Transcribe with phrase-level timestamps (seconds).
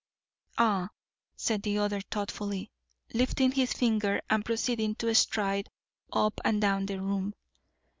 [0.57, 0.89] "Ah!"
[1.35, 2.71] said the other thoughtfully,
[3.13, 5.69] lifting his finger and proceeding to stride
[6.11, 7.35] up and down the room.